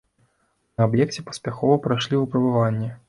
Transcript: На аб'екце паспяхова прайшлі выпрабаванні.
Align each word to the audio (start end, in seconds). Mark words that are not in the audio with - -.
На 0.79 0.87
аб'екце 0.89 1.25
паспяхова 1.27 1.77
прайшлі 1.85 2.21
выпрабаванні. 2.23 2.91